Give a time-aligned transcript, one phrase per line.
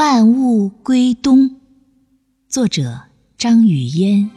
[0.00, 1.60] 万物归冬，
[2.48, 3.02] 作者
[3.36, 4.30] 张雨嫣。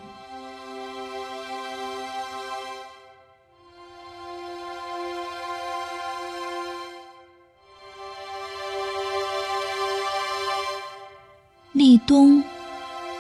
[11.72, 12.44] 立冬，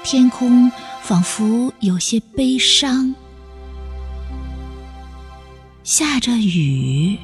[0.03, 0.69] 天空
[1.01, 3.15] 仿佛有些悲伤，
[5.85, 7.17] 下着雨，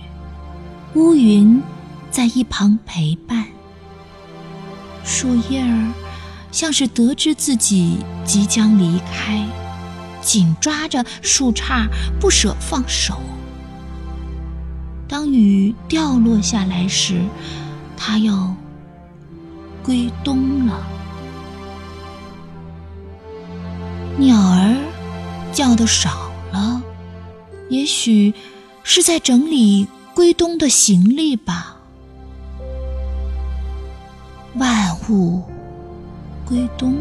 [0.94, 1.62] 乌云
[2.10, 3.39] 在一旁陪伴。
[5.12, 5.92] 树叶儿
[6.52, 9.44] 像是得知自己即将离开，
[10.22, 11.88] 紧抓着树杈
[12.20, 13.20] 不舍放手。
[15.08, 17.24] 当雨掉落下来时，
[17.98, 18.56] 它要
[19.84, 20.80] 归冬了。
[24.16, 24.78] 鸟儿
[25.52, 26.84] 叫的少了，
[27.70, 28.36] 也许
[28.84, 31.79] 是在整理归冬的行李吧。
[35.10, 35.42] 不
[36.48, 36.94] 归冬，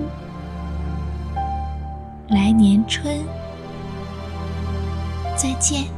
[2.28, 3.22] 来年春，
[5.36, 5.97] 再见。